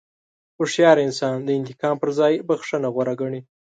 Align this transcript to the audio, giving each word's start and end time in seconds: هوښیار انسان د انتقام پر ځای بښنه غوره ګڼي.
هوښیار 0.57 0.97
انسان 1.07 1.35
د 1.43 1.49
انتقام 1.59 1.95
پر 2.01 2.09
ځای 2.19 2.33
بښنه 2.47 2.87
غوره 2.93 3.13
ګڼي. 3.21 3.41